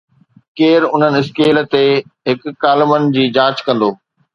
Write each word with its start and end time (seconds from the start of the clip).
ڪير 0.59 0.85
انهن 0.93 1.15
اسڪيل 1.21 1.61
تي 1.75 1.85
هڪ 2.33 2.59
ڪالمن 2.67 3.09
جي 3.19 3.33
جانچ 3.41 3.69
ڪندو 3.71 3.97